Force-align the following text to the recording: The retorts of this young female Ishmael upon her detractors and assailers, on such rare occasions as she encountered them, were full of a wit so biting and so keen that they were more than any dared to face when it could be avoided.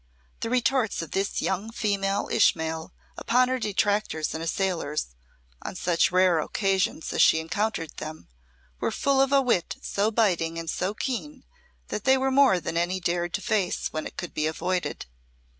The 0.39 0.49
retorts 0.49 1.03
of 1.03 1.11
this 1.11 1.43
young 1.43 1.71
female 1.71 2.27
Ishmael 2.31 2.91
upon 3.17 3.49
her 3.49 3.59
detractors 3.59 4.33
and 4.33 4.43
assailers, 4.43 5.13
on 5.61 5.75
such 5.75 6.11
rare 6.11 6.39
occasions 6.39 7.13
as 7.13 7.21
she 7.21 7.39
encountered 7.39 7.97
them, 7.97 8.27
were 8.79 8.89
full 8.89 9.21
of 9.21 9.31
a 9.31 9.43
wit 9.43 9.75
so 9.83 10.09
biting 10.09 10.57
and 10.57 10.67
so 10.71 10.95
keen 10.95 11.43
that 11.89 12.05
they 12.05 12.17
were 12.17 12.31
more 12.31 12.59
than 12.59 12.77
any 12.77 12.99
dared 12.99 13.35
to 13.35 13.41
face 13.43 13.93
when 13.93 14.07
it 14.07 14.17
could 14.17 14.33
be 14.33 14.47
avoided. 14.47 15.05